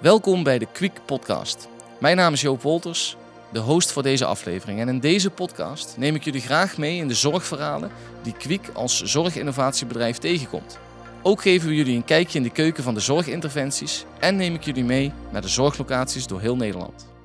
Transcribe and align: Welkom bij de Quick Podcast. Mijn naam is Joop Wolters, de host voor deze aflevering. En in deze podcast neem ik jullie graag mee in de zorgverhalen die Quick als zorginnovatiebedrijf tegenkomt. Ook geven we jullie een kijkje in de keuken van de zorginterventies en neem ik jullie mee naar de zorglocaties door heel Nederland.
Welkom 0.00 0.42
bij 0.42 0.58
de 0.58 0.66
Quick 0.72 1.00
Podcast. 1.06 1.68
Mijn 1.98 2.16
naam 2.16 2.32
is 2.32 2.40
Joop 2.40 2.62
Wolters, 2.62 3.16
de 3.52 3.58
host 3.58 3.92
voor 3.92 4.02
deze 4.02 4.24
aflevering. 4.24 4.80
En 4.80 4.88
in 4.88 5.00
deze 5.00 5.30
podcast 5.30 5.94
neem 5.98 6.14
ik 6.14 6.24
jullie 6.24 6.40
graag 6.40 6.78
mee 6.78 6.96
in 6.96 7.08
de 7.08 7.14
zorgverhalen 7.14 7.90
die 8.22 8.32
Quick 8.32 8.70
als 8.72 9.02
zorginnovatiebedrijf 9.02 10.18
tegenkomt. 10.18 10.78
Ook 11.22 11.42
geven 11.42 11.68
we 11.68 11.74
jullie 11.74 11.96
een 11.96 12.04
kijkje 12.04 12.38
in 12.38 12.44
de 12.44 12.50
keuken 12.50 12.82
van 12.82 12.94
de 12.94 13.00
zorginterventies 13.00 14.04
en 14.18 14.36
neem 14.36 14.54
ik 14.54 14.64
jullie 14.64 14.84
mee 14.84 15.12
naar 15.32 15.42
de 15.42 15.48
zorglocaties 15.48 16.26
door 16.26 16.40
heel 16.40 16.56
Nederland. 16.56 17.15